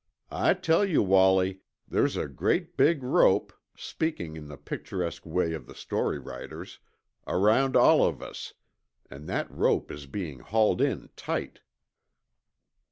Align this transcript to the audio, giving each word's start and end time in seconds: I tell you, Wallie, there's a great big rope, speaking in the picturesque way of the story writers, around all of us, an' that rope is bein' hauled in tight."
I 0.31 0.55
tell 0.55 0.83
you, 0.83 1.03
Wallie, 1.03 1.59
there's 1.87 2.17
a 2.17 2.27
great 2.27 2.75
big 2.75 3.03
rope, 3.03 3.53
speaking 3.77 4.35
in 4.35 4.47
the 4.47 4.57
picturesque 4.57 5.27
way 5.27 5.53
of 5.53 5.67
the 5.67 5.75
story 5.75 6.17
writers, 6.17 6.79
around 7.27 7.75
all 7.75 8.03
of 8.03 8.19
us, 8.19 8.55
an' 9.11 9.27
that 9.27 9.51
rope 9.51 9.91
is 9.91 10.07
bein' 10.07 10.39
hauled 10.39 10.81
in 10.81 11.11
tight." 11.15 11.59